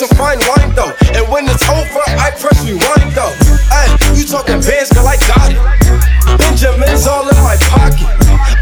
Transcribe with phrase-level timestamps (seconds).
[0.00, 0.92] some fine wine though.
[1.14, 3.49] And when it's over, I press rewind though.
[3.70, 5.60] Hey, you talking bands, girl, I got it.
[6.38, 8.06] Benjamin's all in my pocket.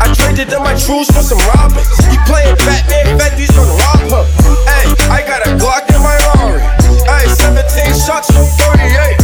[0.00, 1.88] I traded in my trues for some robbers.
[2.12, 4.24] You playing Batman, Fetty's gonna rob her.
[4.68, 6.62] Hey, I got a Glock in my Rari.
[7.08, 9.18] Hey, 17 shots, from 38.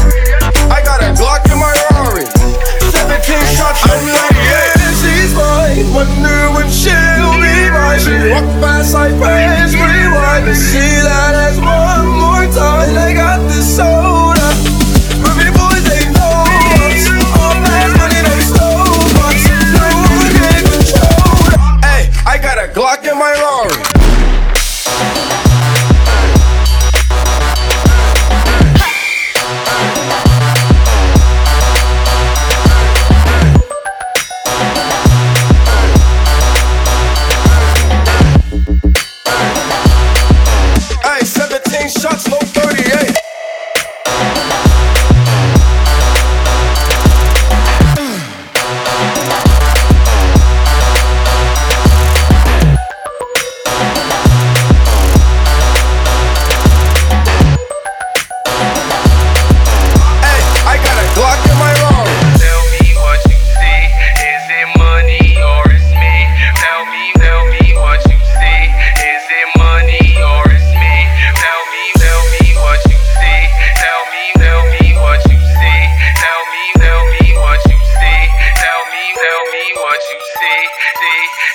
[0.73, 2.27] I got a Glock in my Rari.
[2.27, 4.85] 17 shots, from 38.
[5.05, 5.85] She's mine.
[5.93, 8.01] Wonder when she'll be mine.
[8.01, 10.49] She walk fast like praise rewind.
[10.49, 11.34] And see that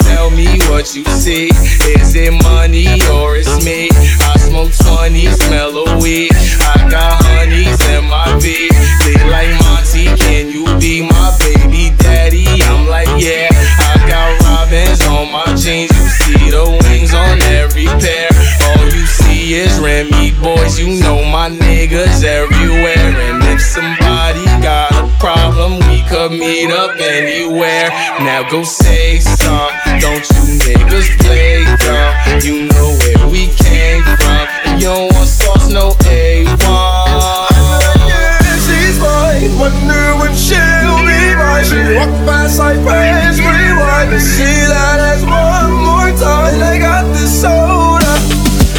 [0.04, 1.50] Tell me what you see.
[2.00, 3.90] Is it money or it's me?
[4.22, 6.32] I smoke 20, smell a weed.
[6.60, 8.72] I got honeys in my beat.
[9.06, 12.46] They like Monty, can you be my baby daddy?
[12.64, 13.50] I'm like, yeah.
[13.80, 15.92] I got robins on my jeans.
[15.92, 18.30] You see the wings on every pair.
[18.70, 20.78] All you see is Remy Boyz.
[20.78, 23.16] You know my niggas everywhere.
[23.28, 23.49] And
[27.90, 28.26] anywhere.
[28.26, 29.72] Now go say some.
[30.00, 32.42] Don't you niggas play dumb?
[32.42, 34.48] You know where we came from.
[34.66, 36.48] And you don't want sauce, no A1.
[38.08, 39.52] Yeah, she's mine.
[39.60, 41.66] Wonder when she'll be mine.
[41.66, 44.14] She walk fast like praise rewind.
[44.14, 46.60] And see that as one more time.
[46.60, 48.14] They got this soda.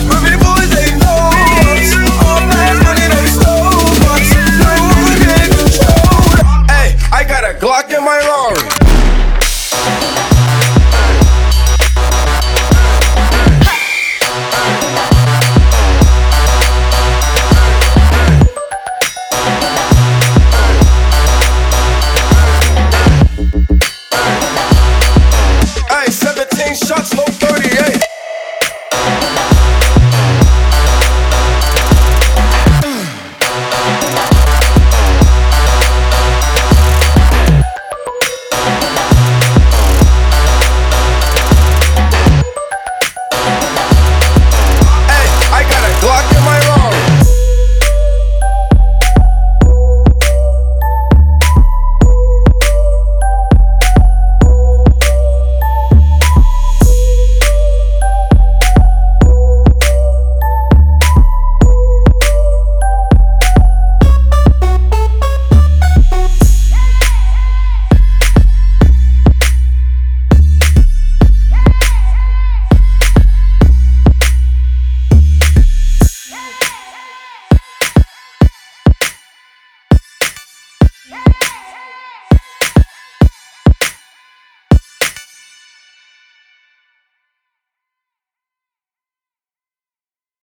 [0.08, 1.94] Remy Boyz, us.
[2.22, 2.40] All
[5.20, 6.66] can control.
[6.68, 8.39] Hey, I got a Glock in my Rari.